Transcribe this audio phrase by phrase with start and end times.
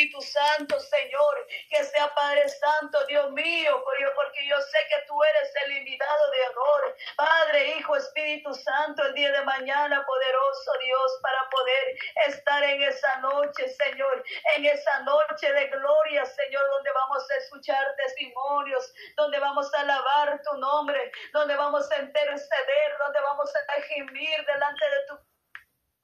[0.00, 3.84] Espíritu Santo, Señor, que sea Padre Santo, Dios mío,
[4.14, 6.96] porque yo sé que tú eres el invitado de honor.
[7.16, 13.16] Padre, Hijo, Espíritu Santo, el día de mañana, poderoso Dios, para poder estar en esa
[13.16, 14.24] noche, Señor,
[14.56, 20.40] en esa noche de gloria, Señor, donde vamos a escuchar testimonios, donde vamos a alabar
[20.50, 25.29] tu nombre, donde vamos a interceder, donde vamos a gemir delante de tu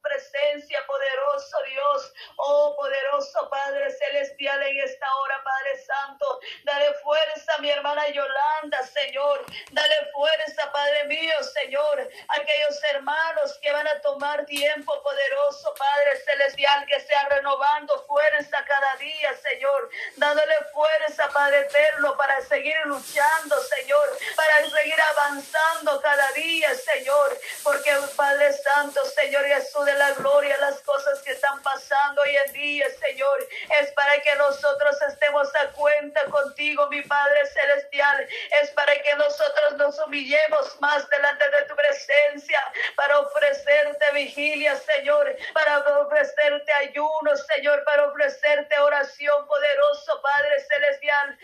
[0.07, 6.39] presencia, poderoso Dios, oh poderoso Padre Celestial en esta hora, Padre Santo.
[6.63, 9.45] Dale fuerza a mi hermana Yolanda, Señor.
[9.71, 12.09] Dale fuerza, Padre mío, Señor.
[12.29, 18.95] Aquellos hermanos que van a tomar tiempo, poderoso Padre Celestial, que sea renovando fuerza cada
[18.97, 19.89] día, Señor.
[20.15, 24.17] Dándole fuerza, Padre Eterno, para seguir luchando, Señor.
[24.35, 27.37] Para seguir avanzando cada día, Señor.
[27.63, 27.91] Porque,
[28.77, 33.47] Señor Jesús de la gloria, las cosas que están pasando hoy en día, Señor,
[33.81, 38.27] es para que nosotros estemos a cuenta contigo, mi Padre Celestial.
[38.61, 45.35] Es para que nosotros nos humillemos más delante de tu presencia, para ofrecerte vigilia, Señor,
[45.53, 51.35] para ofrecerte ayuno, Señor, para ofrecerte oración poderoso, Padre Celestial.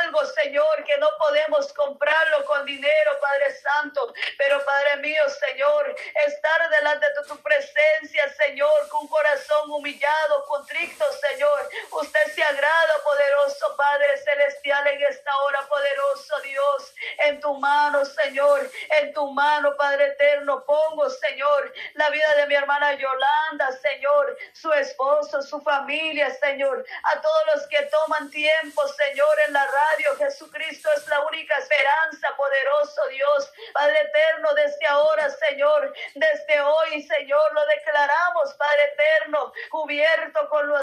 [0.00, 5.94] Algo, Señor, que no podemos comprarlo con dinero, Padre Santo, pero Padre mío, Señor,
[6.26, 11.68] estar delante de presencia Señor, con corazón humillado, contrito, Señor.
[11.90, 18.70] Usted se agrada, poderoso Padre Celestial, en esta hora, poderoso Dios, en tu mano, Señor,
[19.00, 24.72] en tu mano, Padre Eterno, pongo, Señor, la vida de mi hermana Yolanda, Señor, su
[24.72, 30.88] esposo, su familia, Señor, a todos los que toman tiempo, Señor, en la radio, Jesucristo
[30.96, 37.66] es la única esperanza, poderoso Dios, Padre Eterno, desde ahora, Señor, desde hoy, Señor, lo
[37.66, 40.82] declaramos, Padre eterno, cubierto con la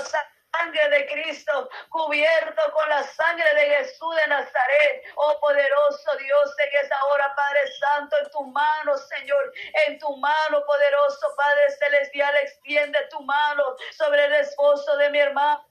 [0.58, 5.04] sangre de Cristo, cubierto con la sangre de Jesús de Nazaret.
[5.16, 9.54] Oh poderoso Dios, en esa hora, Padre Santo, en tu mano, Señor,
[9.88, 15.64] en tu mano, poderoso Padre Celestial, extiende tu mano sobre el esposo de mi hermano.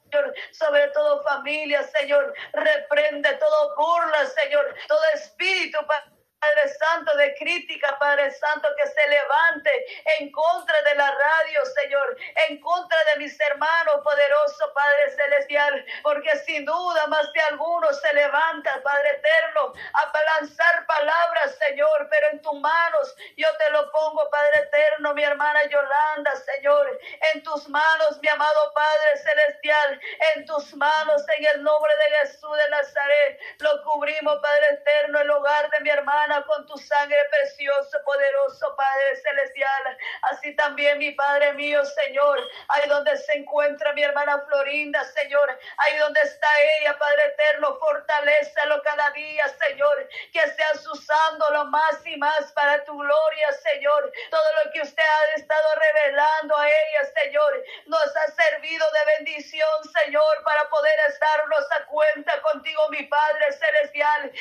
[0.52, 6.15] Sobre todo familia, Señor, reprende todo burla, Señor, todo espíritu, Padre
[6.46, 9.70] Padre Santo, de crítica, Padre Santo, que se levante
[10.20, 12.16] en contra de la radio, Señor,
[12.48, 18.12] en contra de mis hermanos, poderoso Padre Celestial, porque sin duda más de algunos se
[18.14, 24.28] levanta, Padre Eterno, a lanzar palabras, Señor, pero en tus manos yo te lo pongo,
[24.30, 27.00] Padre Eterno, mi hermana Yolanda, Señor,
[27.32, 30.00] en tus manos, mi amado Padre Celestial,
[30.34, 35.30] en tus manos, en el nombre de Jesús de Nazaret, lo cubrimos, Padre Eterno, el
[35.30, 39.98] hogar de mi hermana con tu sangre preciosa, poderoso Padre Celestial.
[40.22, 45.96] Así también, mi Padre mío, Señor, ahí donde se encuentra mi hermana Florinda, Señor, ahí
[45.98, 46.48] donde está
[46.80, 52.96] ella, Padre eterno, fortalecelo cada día, Señor, que seas usándolo más y más para tu
[52.98, 54.12] gloria, Señor.
[54.30, 59.84] Todo lo que usted ha estado revelando a ella, Señor, nos ha servido de bendición,
[60.04, 64.32] Señor, para poder estarnos a cuenta contigo, mi Padre Celestial.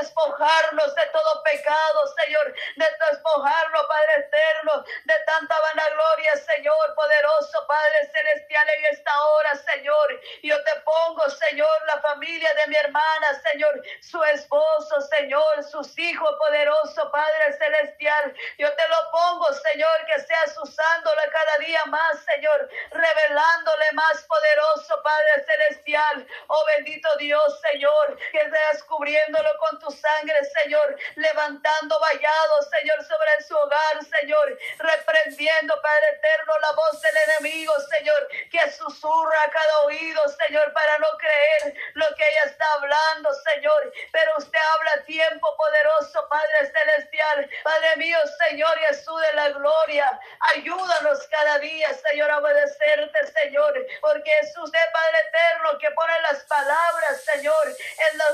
[0.00, 8.10] Despojarnos de todo pecado, Señor, de despojarnos, Padre eterno, de tanta vanagloria, Señor, poderoso Padre
[8.12, 10.20] celestial en esta hora, Señor.
[10.42, 16.36] Yo te pongo, Señor, la familia de mi hermana, Señor, su esposo, Señor, sus hijos,
[16.38, 18.34] poderoso Padre celestial.
[18.58, 25.02] Yo te lo pongo, Señor, que seas usándola cada día más, Señor, revelándole más poderoso
[25.02, 26.26] Padre celestial.
[26.48, 33.42] Oh bendito Dios, Señor, que seas cubriéndolo con tu sangre, Señor, levantando vallados, Señor, sobre
[33.46, 39.80] su hogar, Señor, reprendiendo, Padre eterno, la voz del enemigo, Señor, que susurra a cada
[39.80, 43.92] oído, Señor, para no creer lo que ella está hablando, Señor.
[44.12, 48.18] Pero usted habla a tiempo poderoso, Padre celestial, Padre mío,
[48.48, 50.20] Señor Jesús de la gloria.
[50.54, 56.44] Ayúdanos cada día, Señor, a obedecerte, Señor, porque es usted, Padre eterno, que pone las
[56.44, 57.76] palabras, Señor,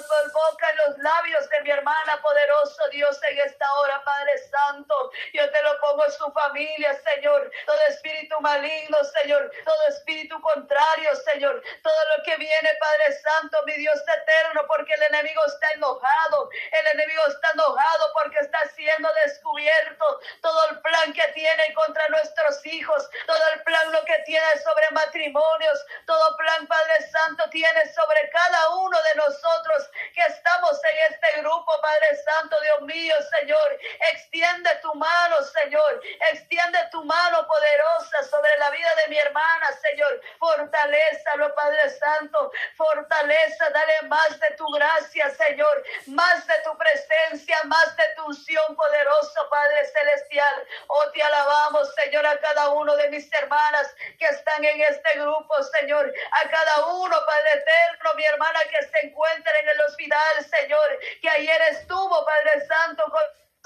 [0.06, 4.38] en la boca, en los labios de mi hermana, poderoso Dios, en esta hora, Padre
[4.50, 5.10] Santo.
[5.32, 7.50] Yo te lo pongo en su familia, Señor.
[7.66, 9.50] Todo espíritu maligno, Señor.
[9.64, 11.62] Todo espíritu contrario, Señor.
[11.82, 16.50] Todo lo que viene, Padre Santo, mi Dios eterno, porque el enemigo está enojado.
[16.72, 22.64] El enemigo está enojado porque está siendo descubierto todo el plan que tiene contra nuestros
[22.66, 23.08] hijos.
[23.26, 25.86] Todo el plan lo que tiene sobre matrimonios.
[26.06, 31.80] Todo plan, Padre Santo, tiene sobre cada uno de nosotros que estamos en este grupo,
[31.80, 33.78] Padre Santo, Dios mío, Señor.
[34.12, 36.02] Extiende tu mano, Señor.
[36.32, 40.20] Extiende tu mano poderosa sobre la vida de mi hermana, Señor.
[40.38, 42.52] Fortalezalo, Padre Santo.
[42.76, 45.84] Fortaleza, dale más de tu gracia, Señor.
[46.06, 50.66] Más de tu presencia, más de tu unción poderoso, Padre Celestial.
[50.88, 55.62] Oh, te alabamos, Señor, a cada uno de mis hermanas que están en este grupo,
[55.78, 56.12] Señor.
[56.32, 60.98] A cada uno, Padre eterno, mi hermana que se encuentra en el hospital, Señor.
[61.20, 63.04] Que ayer estuvo, Padre Santo,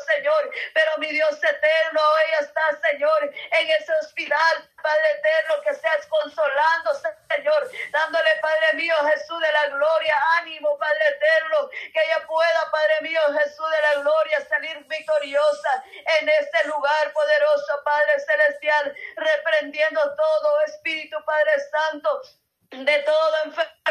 [0.06, 0.50] Señor.
[0.74, 6.90] Pero mi Dios eterno, ella está, Señor, en ese hospital, Padre eterno, que seas consolando,
[7.34, 12.94] Señor, dándole, Padre mío, Jesús de la gloria, ánimo, Padre eterno, que ella pueda, Padre
[13.02, 15.84] mío, Jesús de la gloria, salir victoriosa
[16.20, 22.22] en este lugar poderoso, Padre celestial, reprendiendo todo espíritu, Padre Santo
[22.70, 23.44] de toda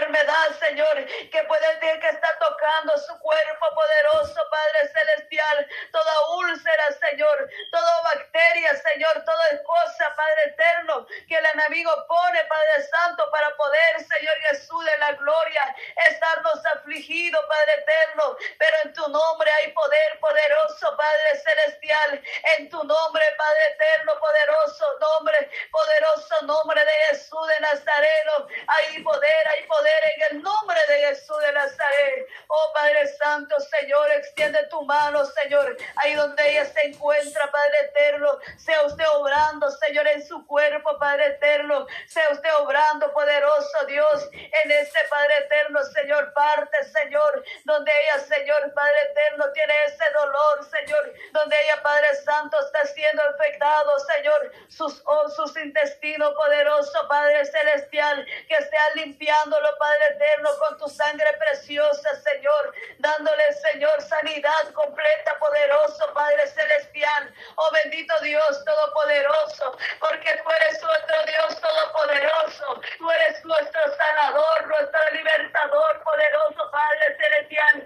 [0.09, 7.49] enfermedad, Señor, que puede que está tocando su cuerpo poderoso, Padre Celestial, toda úlcera, Señor,
[7.71, 13.99] toda bacteria, Señor, toda cosa, Padre Eterno, que el enemigo pone, Padre Santo, para poder,
[13.99, 15.75] Señor Jesús, de la gloria,
[16.09, 22.23] estarnos afligidos, Padre Eterno, pero en tu nombre hay poder poderoso, Padre Celestial,
[22.57, 29.47] en tu nombre, Padre Eterno, poderoso, nombre, poderoso nombre de Jesús de Nazareno, hay poder,
[29.49, 32.27] hay poder en el nombre de Jesús de Nazaret.
[32.47, 38.39] Oh Padre Santo, Señor, extiende tu mano, Señor, ahí donde ella se encuentra, Padre eterno.
[38.57, 41.85] Sea usted obrando, Señor, en su cuerpo, Padre eterno.
[42.07, 48.73] Sea usted obrando, poderoso Dios, en ese Padre eterno, Señor, parte, Señor, donde ella, Señor,
[48.73, 55.01] Padre eterno, tiene ese dolor, Señor, donde ella, Padre Santo, está siendo afectado, Señor, sus,
[55.05, 62.15] oh, sus intestinos, poderoso Padre celestial, que sea limpiándolo, Padre eterno, con tu sangre preciosa,
[62.21, 67.33] Señor, dándole, Señor, sanidad completa, poderoso, Padre celestial.
[67.55, 74.99] Oh bendito Dios Todopoderoso, porque tú eres nuestro Dios Todopoderoso, tú eres nuestro sanador, nuestro
[75.11, 77.85] libertador, poderoso Padre celestial.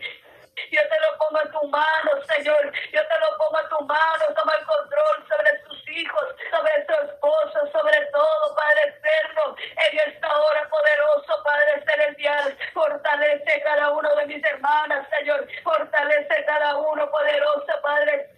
[0.71, 2.71] Yo te lo pongo en tu mano, Señor.
[2.91, 4.25] Yo te lo pongo en tu mano.
[4.35, 9.55] Toma el control sobre tus hijos, sobre tu esposo, sobre todo, Padre eterno.
[9.57, 15.47] En esta hora poderoso, Padre celestial, fortalece cada uno de mis hermanas, Señor.
[15.63, 18.29] Fortalece cada uno, poderoso, Padre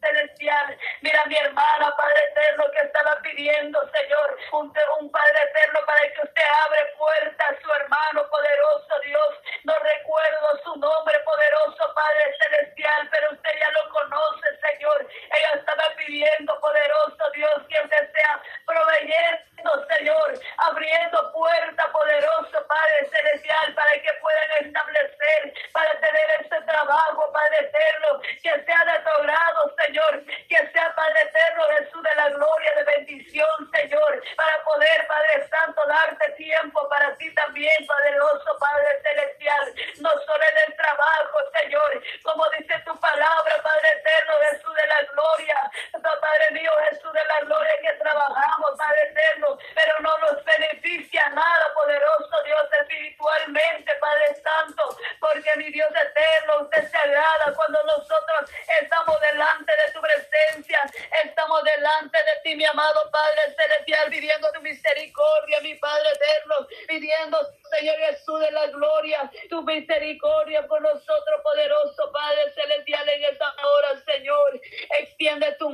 [0.00, 0.78] celestial.
[1.02, 6.20] Mira mi hermana, Padre eterno, que estaba pidiendo, Señor, un, un Padre eterno para que
[6.22, 9.32] usted abre puertas a su hermano poderoso, Dios.
[9.64, 15.06] No recuerdo su nombre poderoso, Padre celestial, pero usted ya lo conoce, Señor.
[15.10, 23.74] Ella estaba pidiendo, poderoso Dios, que usted sea proveyendo, Señor, abriendo puerta poderoso, Padre celestial,
[23.74, 29.74] para que puedan establecer, para tener este trabajo, Padre eterno, que sea de tu grado,
[29.84, 35.48] Señor, que sea Padre eterno, Jesús de la gloria, de bendición, Señor, para poder, Padre
[35.48, 42.02] Santo, darte tiempo para ti también, poderoso Padre celestial, no solo en el trabajo, Señor,
[42.22, 45.70] como dice tu palabra, Padre eterno, Jesús de la gloria,
[46.02, 51.74] Padre mío, Jesús de la gloria, que trabajamos, Padre eterno, pero no nos beneficia nada,
[51.74, 58.50] poderoso Dios, espiritualmente, Padre Santo, porque mi Dios eterno, usted se agrada cuando nosotros
[58.80, 60.80] estamos delante de tu presencia,
[61.24, 67.38] estamos delante de ti, mi amado Padre celestial, pidiendo tu misericordia, mi Padre eterno, pidiendo,
[67.70, 74.00] Señor Jesús de la gloria, tu misericordia por nosotros, poderoso Padre celestial, en esta hora,
[74.04, 74.60] Señor,
[74.98, 75.70] extiende tu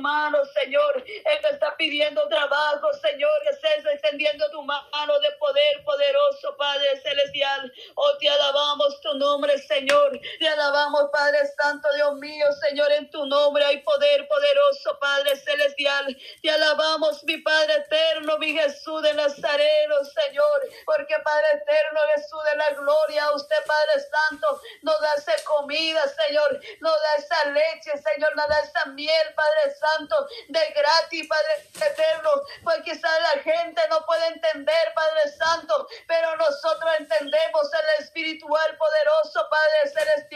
[0.53, 7.01] Señor, Él está pidiendo trabajo, Señor, que estés extendiendo tu mano de poder, poderoso Padre
[7.01, 13.09] celestial, oh, te alabamos tu nombre, Señor, te alabamos, Padre Santo, Dios mío, Señor, en
[13.09, 16.17] tu nombre hay poder poderoso, Padre celestial.
[16.41, 22.57] Te alabamos, mi Padre eterno, mi Jesús de Nazareno, Señor, porque Padre eterno, Jesús de
[22.57, 28.35] la gloria, usted, Padre Santo, nos da esa comida, Señor, nos da esa leche, Señor,
[28.35, 32.31] nos da esa miel, Padre Santo, de gratis, Padre eterno,
[32.65, 39.47] porque quizás la gente no puede entender, Padre Santo, pero nosotros entendemos el espiritual poderoso,
[39.49, 40.32] Padre celestial,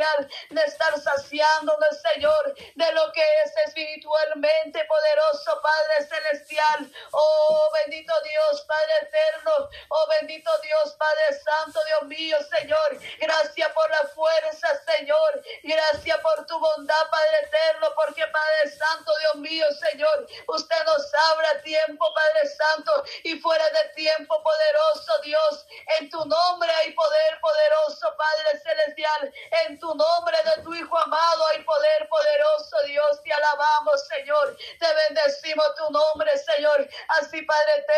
[0.49, 6.91] de estar saciándonos, Señor, de lo que es espiritualmente poderoso, Padre celestial.
[7.11, 9.69] Oh, bendito Dios, Padre eterno.
[9.89, 12.99] Oh, bendito Dios, Padre santo, Dios mío, Señor.
[13.19, 15.43] Gracias por la fuerza, Señor.
[15.63, 21.61] Gracias por tu bondad, Padre eterno, porque Padre santo, Dios mío, Señor, usted nos abra
[21.61, 25.65] tiempo, Padre santo, y fuera de tiempo, poderoso Dios.
[25.99, 29.33] En tu nombre hay poder poderoso, Padre celestial.
[29.67, 33.21] En tu nombre de tu Hijo amado hay poder poderoso, Dios.
[33.23, 34.57] Te alabamos, Señor.
[34.79, 36.87] Te bendecimos tu nombre, Señor.
[37.19, 37.97] Así, Padre eterno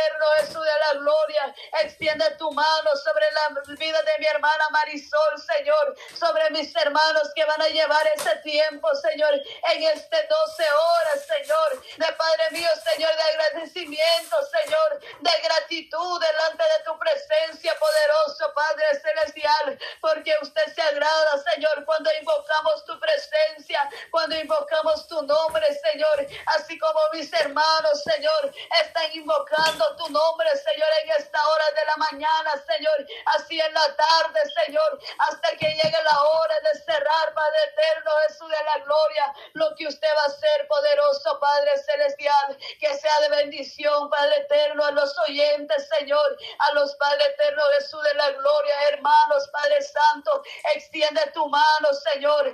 [2.40, 7.62] tu mano sobre la vida de mi hermana Marisol, Señor, sobre mis hermanos que van
[7.62, 13.24] a llevar ese tiempo, Señor, en este 12 horas, Señor, de Padre mío, Señor, de
[13.24, 21.44] agradecimiento, Señor, de gratitud delante de tu presencia, poderoso Padre Celestial, porque usted se agrada,
[21.54, 28.54] Señor, cuando invocamos tu presencia, cuando invocamos tu nombre, Señor, así como mis hermanos, Señor,
[28.82, 33.06] están invocando tu nombre, Señor, en esta hora de la mañana, Señor,
[33.38, 38.50] así en la tarde, Señor, hasta que llegue la hora de cerrar, Padre eterno, Jesús
[38.50, 43.30] de la gloria, lo que usted va a hacer, poderoso Padre celestial, que sea de
[43.30, 48.59] bendición, Padre eterno, a los oyentes, Señor, a los Padre eterno, Jesús de la gloria,
[51.50, 52.49] mano, Señor,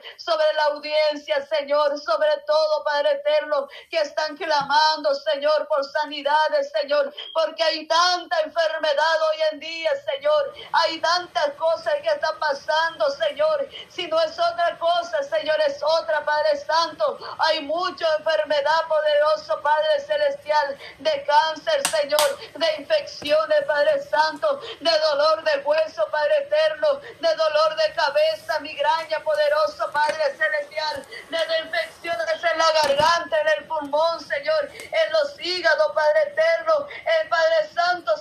[0.65, 7.87] audiencia, Señor, sobre todo, Padre eterno, que están clamando, Señor, por sanidades, Señor, porque hay
[7.87, 14.19] tanta enfermedad hoy en día, Señor, hay tantas cosas que están pasando, Señor, si no
[14.21, 21.25] es otra cosa, Señor, es otra, Padre Santo, hay mucha enfermedad, poderoso, Padre Celestial, de
[21.25, 27.93] cáncer, Señor, de infecciones, Padre Santo, de dolor de hueso, Padre Eterno, de dolor de
[27.93, 30.54] cabeza, migraña, poderoso Padre Celestial,
[31.29, 36.87] de infecciones en la garganta, en el pulmón, Señor, en los hígados, Padre Eterno,
[37.21, 38.13] el Padre Santo,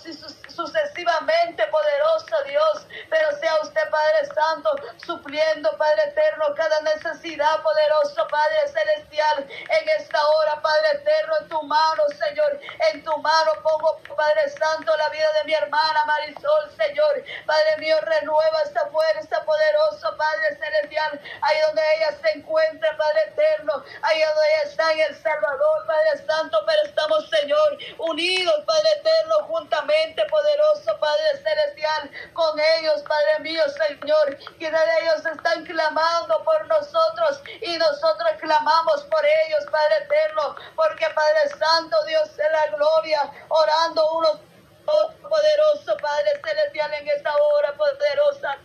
[0.48, 4.70] sucesivamente, poderoso Dios, pero sea usted, Padre Santo,
[5.04, 11.62] supliendo, Padre Eterno, cada necesidad, poderoso Padre Celestial, en esta hora, Padre Eterno, en tu
[11.62, 12.60] mano, Señor,
[12.92, 17.96] en tu mano pongo, Padre Santo, la vida de mi hermana Marisol, Señor, Padre mío,
[18.02, 24.42] renueva esta fuerza, poderoso Padre Celestial, ahí donde ella se encuentra, Padre Eterno, ahí donde
[24.54, 30.98] ella está en El Salvador, Padre Santo, pero estamos, Señor, unidos, Padre Eterno, juntamente, poderoso
[30.98, 34.23] Padre Celestial, con ellos, Padre mío, Señor,
[34.58, 41.06] quienes de ellos están clamando por nosotros y nosotros clamamos por ellos, Padre Eterno, porque
[41.14, 44.40] Padre Santo, Dios de la gloria, orando unos
[44.86, 48.58] Oh, poderoso Padre Celestial, en esta hora poderosa,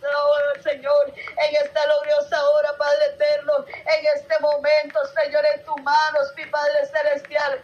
[0.62, 6.44] Señor, en esta gloriosa hora, Padre Eterno, en este momento, Señor, en tus manos, mi
[6.46, 7.62] Padre Celestial,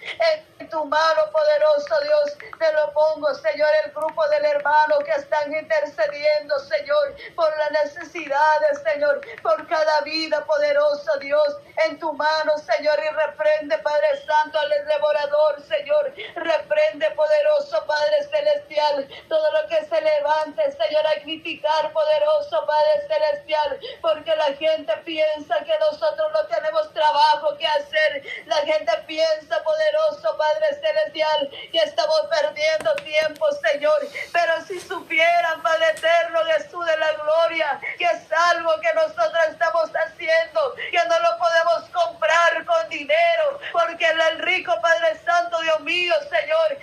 [0.59, 5.53] en tu mano, poderoso Dios, te lo pongo, Señor, el grupo del hermano que están
[5.53, 12.99] intercediendo, Señor, por las necesidades, Señor, por cada vida, poderoso Dios, en tu mano, Señor,
[12.99, 19.85] y reprende, Padre Santo, al devorador, Señor, reprende, poderoso Padre Celestial celestial, todo lo que
[19.85, 26.47] se levante, Señor, a criticar, poderoso Padre celestial, porque la gente piensa que nosotros no
[26.47, 28.23] tenemos trabajo que hacer.
[28.47, 33.99] La gente piensa, poderoso Padre celestial, que estamos perdiendo tiempo, Señor.
[34.33, 39.91] Pero si supieran, Padre eterno, Jesús de la gloria, que es algo que nosotros estamos
[39.95, 46.15] haciendo, que no lo podemos comprar con dinero, porque el rico Padre Santo, Dios mío,
[46.31, 46.76] Señor,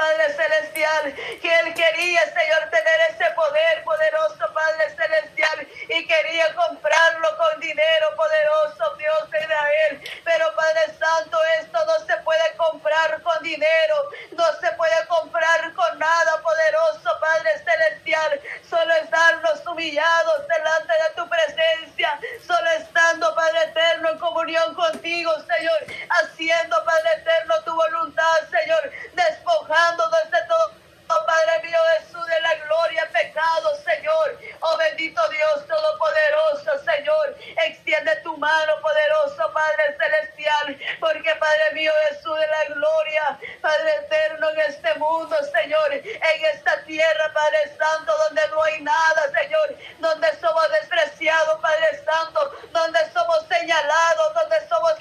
[0.00, 7.36] Padre Celestial, que Él quería, Señor, tener ese poder poderoso, Padre Celestial, y quería comprarlo
[7.36, 10.00] con dinero poderoso, Dios de Israel.
[10.24, 13.96] Pero, Padre Santo, esto no se puede comprar con dinero,
[14.32, 18.40] no se puede comprar con nada poderoso, Padre Celestial.
[18.70, 25.84] Solo estarnos humillados delante de tu presencia, solo estando, Padre Eterno, en comunión contigo, Señor,
[26.08, 30.80] haciendo, Padre Eterno, tu voluntad Señor, despojándonos de todo.
[31.12, 34.38] Oh, Padre mío Jesús de la gloria, pecado, Señor.
[34.60, 37.36] Oh bendito Dios Todopoderoso, Señor.
[37.66, 40.78] Extiende tu mano, poderoso Padre Celestial.
[41.00, 45.92] Porque Padre mío Jesús de la gloria, Padre eterno en este mundo, Señor.
[45.94, 49.76] En esta tierra, Padre Santo, donde no hay nada, Señor.
[49.98, 52.54] Donde somos despreciados, Padre Santo.
[52.70, 54.94] Donde somos señalados, donde somos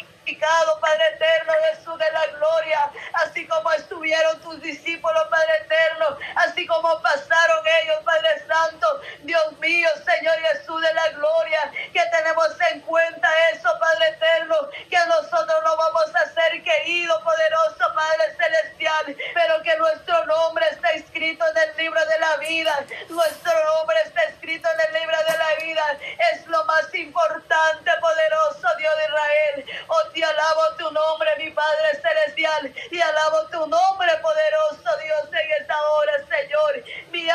[0.80, 2.92] Padre eterno, Jesús de la gloria,
[3.26, 9.90] así como estuvieron tus discípulos, Padre eterno, así como pasaron ellos, Padre Santo, Dios mío,
[10.06, 14.56] Señor Jesús de la gloria, que tenemos en cuenta eso, Padre eterno,
[14.90, 20.92] que nosotros no vamos a ser queridos, poderoso Padre celestial, pero que nuestro nombre está
[20.92, 25.38] escrito en el libro de la vida, nuestro nombre está escrito en el libro de
[25.38, 25.84] la vida,
[26.34, 29.84] es lo más importante, poderoso Dios de Israel.
[29.88, 35.62] Oh, y alabo tu nombre, mi Padre Celestial, y alabo tu nombre, poderoso Dios, en
[35.62, 36.84] esta hora, Señor.
[37.12, 37.30] Mi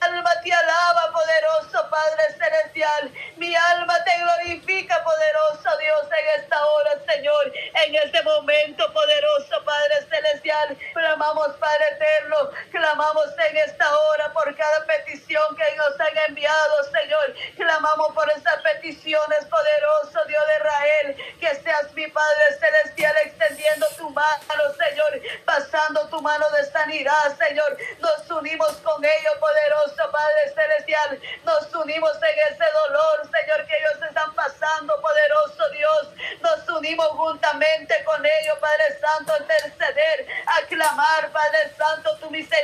[0.00, 3.12] alma te alaba, poderoso Padre Celestial.
[3.36, 7.52] Mi alma te glorifica, poderoso Dios, en esta hora, Señor.
[7.84, 10.76] en este momento, poderoso Padre Celestial.
[10.92, 17.34] Clamamos, Padre Eterno, clamamos en esta hora por cada petición que nos han enviado, Señor.
[17.54, 24.10] Clamamos por esas peticiones, poderoso Dios de Israel, que seas mi Padre Celestial extendiendo tu
[24.10, 27.78] mano, Señor, pasando tu mano de sanidad, Señor.
[28.00, 31.20] Nos unimos con ellos, poderoso Padre Celestial.
[31.44, 36.08] Nos unimos en ese dolor, Señor, que ellos están pasando, poderoso Dios.
[36.40, 42.63] Nos unimos juntamente con ellos, Padre Santo, a interceder, a clamar, Padre Santo, tu misericordia,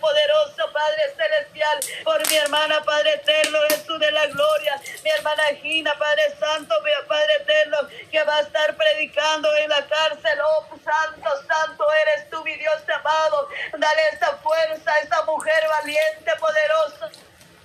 [0.00, 5.94] poderoso Padre Celestial, por mi hermana, Padre Eterno, Jesús de la gloria, mi hermana Gina,
[5.98, 6.74] Padre Santo,
[7.06, 7.78] Padre Eterno,
[8.10, 12.82] que va a estar predicando en la cárcel, oh Santo, Santo eres tú, mi Dios
[12.94, 17.10] amado, dale esa fuerza a esa mujer valiente, poderosa.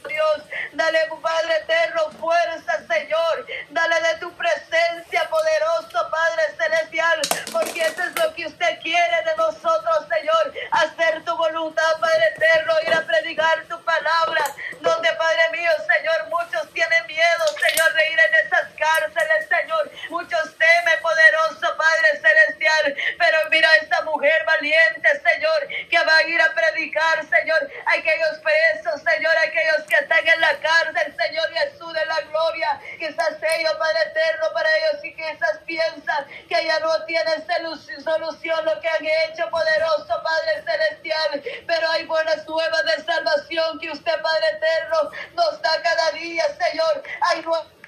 [0.08, 0.42] Dios,
[0.74, 3.46] dale, Padre eterno, fuerza, Señor.
[3.70, 9.36] Dale de tu presencia, poderoso Padre celestial, porque eso es lo que usted quiere de
[9.38, 10.54] nosotros, Señor.
[10.72, 14.44] Hacer tu voluntad, Padre eterno, ir a predicar tu palabra,
[14.80, 19.92] donde, Padre mío, Señor, muchos tienen miedo, Señor, de ir en esas cárceles, Señor.
[20.10, 26.42] Muchos temen, poderoso Padre celestial, pero mira esta mujer valiente, Señor, que va a ir
[26.42, 32.06] a predicar, Señor, aquellos presos, Señor, aquellos que están en la cárcel, Señor Jesús de
[32.06, 32.80] la gloria.
[32.98, 36.92] Quizás ellos, Padre eterno, para ellos y quizás piensan que ya no
[37.92, 41.44] tienen solución lo que han hecho, poderoso Padre celestial.
[41.68, 47.04] Pero hay buenas nuevas de salvación que usted, Padre eterno, nos da cada día, Señor.
[47.22, 47.81] Hay nuevas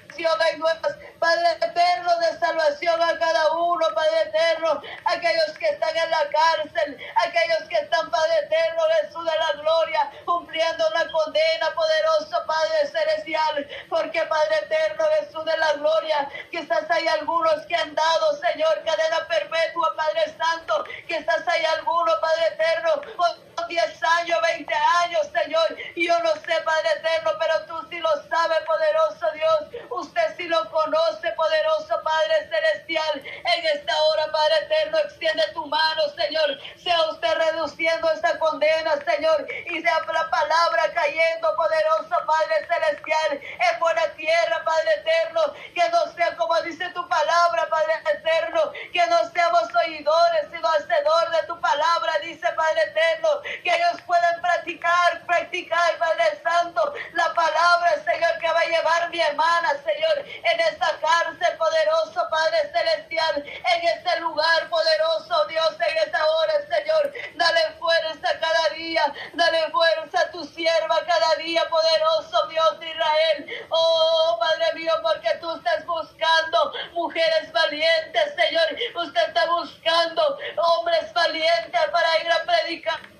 [1.18, 6.98] Padre eterno, de salvación a cada uno, Padre eterno, aquellos que están en la cárcel,
[7.16, 13.68] aquellos que están, Padre eterno, Jesús de la gloria, cumpliendo una condena, poderoso Padre celestial,
[13.88, 19.26] porque Padre eterno, Jesús de la gloria, quizás hay algunos que han dado, Señor, cadena
[19.26, 24.74] perpetua, Padre Santo, quizás hay algunos, Padre eterno, con 10 años, 20
[25.04, 29.84] años, Señor, y yo no sé, Padre eterno, pero tú sí lo sabes, poderoso Dios,
[30.04, 33.22] usted sí lo conoce, poderoso Padre Celestial.
[33.24, 36.58] En esta hora, Padre Eterno, extiende tu mano, Señor.
[36.76, 43.80] Sea usted reduciendo esta condena, Señor, y sea la palabra cayendo, poderoso Padre Celestial, en
[43.80, 45.42] buena tierra, Padre Eterno.
[45.74, 51.30] Que no sea como dice tu palabra, Padre Eterno, que no seamos oidores, sino hacedor
[51.30, 53.40] de tu palabra, dice Padre Eterno.
[53.62, 59.20] Que ellos puedan practicar, practicar, Padre Santo, la palabra, Señor, que va a llevar mi
[59.20, 66.18] hermana, Señor, en esta cárcel, poderoso Padre Celestial, en este lugar, poderoso Dios, en esta
[66.24, 67.12] hora, Señor.
[67.36, 73.66] Dale fuerza cada día, dale fuerza a tu sierva cada día, poderoso Dios de Israel.
[73.70, 76.72] Oh, Padre mío, porque tú estás buscando
[77.14, 79.06] mujeres valientes, Señor.
[79.06, 83.14] Usted está buscando hombres valientes para ir a predicar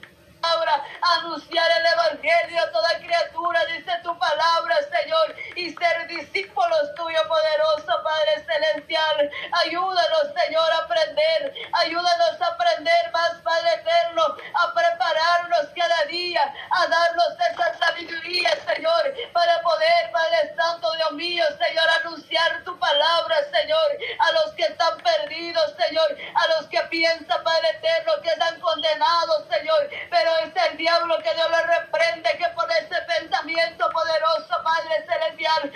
[1.18, 8.02] anunciar el Evangelio a toda criatura, dice tu palabra, Señor, y ser discípulos tuyos, poderoso
[8.02, 9.30] Padre Celestial.
[9.64, 16.86] Ayúdanos, Señor, a aprender, ayúdanos a aprender más, Padre Eterno, a prepararnos cada día, a
[16.86, 23.98] darnos esa sabiduría, Señor, para poder, Padre Santo, Dios mío, Señor, anunciar tu palabra, Señor,
[24.18, 29.44] a los que están perdidos, Señor, a los que piensan, Padre Eterno, que están condenados,
[29.50, 35.06] Señor, pero es el diablo que Dios le reprende que por ese pensamiento poderoso, Padre
[35.06, 35.72] Celestial,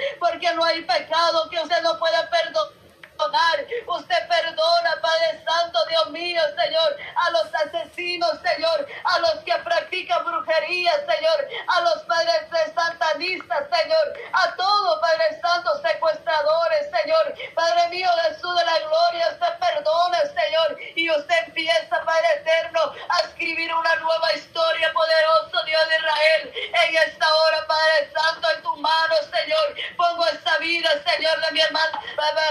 [0.49, 2.69] porque no hay pecado que usted no pueda perdonar.
[3.99, 10.25] Usted perdona, Padre Santo, Dios mío, Señor, a los asesinos, Señor, a los que practican
[10.25, 17.89] brujería, Señor, a los padres de santanistas, Señor, a todos, Padre Santo, secuestradores, Señor, Padre
[17.89, 23.75] mío, Jesús de la gloria, usted perdona, Señor, y usted empieza, Padre eterno, a escribir
[23.75, 26.53] una nueva historia, poderoso Dios de Israel,
[26.87, 31.61] en esta hora, Padre Santo, en tu mano, Señor, pongo esta vida, Señor, de mi
[31.61, 32.01] hermana,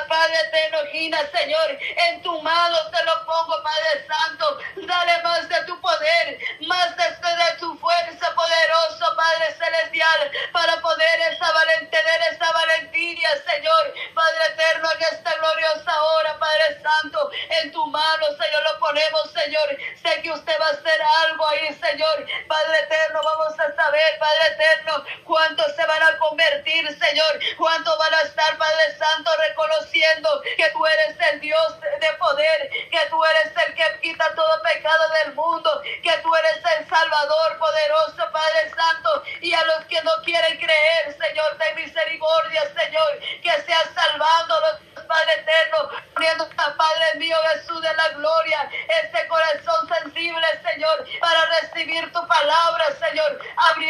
[0.10, 1.78] Padre eterno, Gina, Señor,
[2.10, 7.04] en tu mano te lo pongo, Padre Santo, dale más de tu poder, más de,
[7.04, 14.46] de tu fuerza, poderoso, Padre Celestial, para poder esa valentía, tener esa valentía, Señor, Padre
[14.54, 20.22] eterno, en esta gloriosa hora, Padre Santo, en tu mano, Señor, lo ponemos, Señor, sé
[20.22, 25.04] que usted va a hacer algo ahí, Señor, Padre eterno, vamos a saber, Padre eterno,
[25.24, 30.86] cuántos se van a convertir, Señor, cuántos van a estar, Padre Santo, reconociendo que tú
[30.86, 35.82] eres el Dios de poder, que tú eres el que quita todo pecado del mundo,
[36.04, 41.18] que tú eres el Salvador poderoso, Padre Santo, y a los que no quieren creer,
[41.20, 48.10] Señor, de misericordia, Señor, que seas salvándolos Padre eterno, poniendo, Padre mío, Jesús de la
[48.10, 48.70] gloria,
[49.04, 53.40] ese corazón sensible, Señor, para recibir tu palabra, Señor,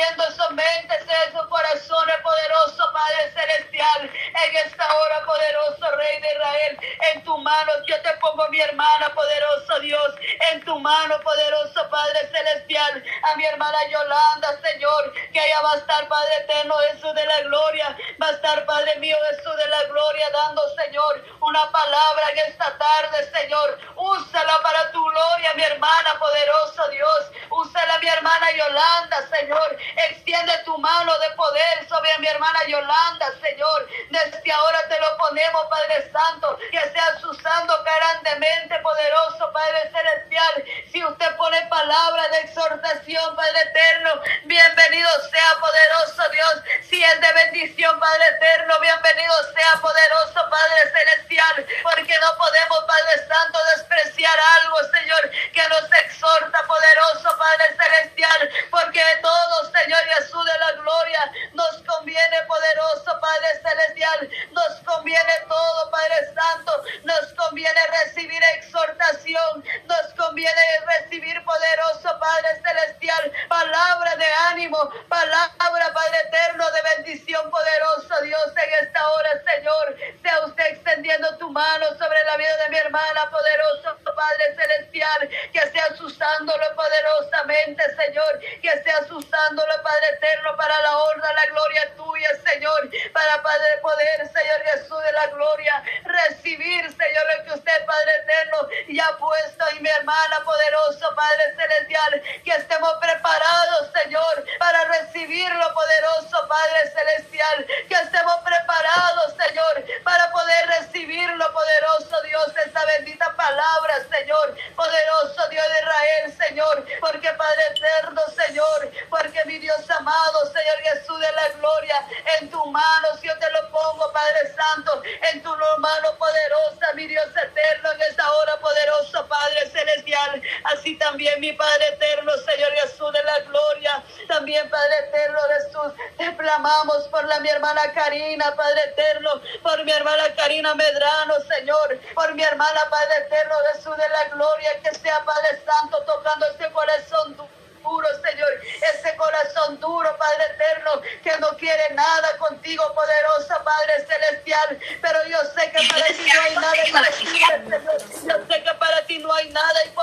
[0.07, 6.79] abriendo sus mentes, esos corazones poderosos, Padre celestial, en esta hora, poderoso Rey de Israel,
[7.13, 10.15] en tu mano, yo te pongo mi hermana, poderoso Dios,
[10.51, 15.77] en tu mano, poderoso Padre celestial, a mi hermana Yolanda, Señor, que ella va a
[15.77, 19.83] estar, Padre eterno, Jesús de la gloria, va a estar, Padre mío, Jesús de la
[19.83, 26.17] gloria, dando, Señor, una palabra en esta tarde, Señor, úsala para tu gloria, mi hermana,
[26.17, 29.77] poderoso Dios, úsala, mi hermana Yolanda, Señor,
[30.09, 33.66] extiende tu mano de poder sobre mi hermana Yolanda, Señor,
[34.09, 41.03] desde ahora te lo ponemos, Padre Santo, que seas usando grandemente, poderoso, Padre Celestial, si
[41.03, 47.99] usted pone palabra de exhortación, Padre Eterno, bienvenido sea, poderoso Dios, si es de bendición,
[47.99, 55.31] Padre Eterno, bienvenido sea, poderoso Padre Celestial, porque no podemos, Padre Santo, despreciar algo, Señor,
[55.53, 62.43] que nos exhorta, poderoso Padre Celestial, porque todo, Señor Jesús de la gloria, nos conviene,
[62.47, 70.61] poderoso Padre Celestial, nos conviene todo, Padre Santo, nos conviene recibir exhortación, nos conviene
[70.97, 74.77] recibir, poderoso Padre Celestial, palabra de ánimo,
[75.07, 81.49] palabra, Padre Eterno, de bendición, poderoso Dios, en esta hora, Señor, sea usted extendiendo tu
[81.51, 88.39] mano sobre la vida de mi hermana, poderoso Padre Celestial, que seas usándolo poderosamente, Señor,
[88.61, 94.27] que seas usándolo, Padre Eterno, para la honra, la gloria tuya, Señor, para Padre poder,
[94.33, 99.65] Señor Jesús de la gloria, recibir, Señor, lo que usted, Padre Eterno, ya ha puesto.
[99.75, 107.65] En mi hermana, poderoso Padre Celestial, que estemos preparados, Señor, para recibirlo, poderoso Padre Celestial,
[107.87, 115.65] que estemos preparados, Señor, para poder recibirlo, poderoso Dios, esa bendita palabra, Señor, poderoso Dios
[115.67, 116.06] de Israel,
[116.37, 122.07] Señor, porque Padre eterno, Señor, porque mi Dios amado, Señor Jesús de la gloria,
[122.39, 127.07] en tu mano, si yo te lo pongo, Padre Santo, en tu mano poderosa, mi
[127.07, 133.11] Dios eterno, en esta hora, poderoso Padre celestial, así también mi Padre eterno, Señor Jesús
[133.13, 138.81] de la gloria, también Padre eterno, Jesús, te clamamos por la mi hermana Karina, Padre
[138.85, 144.23] eterno, por mi hermana Karina Medrano, Señor, por mi hermana, Padre eterno, Jesús de la
[144.29, 148.49] gloria, que sea Padre Santo tocando este corazón duro, Señor,
[148.93, 151.01] ese corazón duro, Padre eterno,
[151.37, 156.41] que no quiere nada contigo, poderoso Padre celestial, pero yo sé que para ti no
[156.41, 158.39] hay nada imposible, Señor.
[158.39, 159.96] Yo sé que para ti no hay nada imposible.